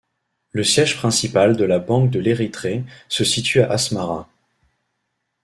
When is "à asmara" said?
3.61-4.27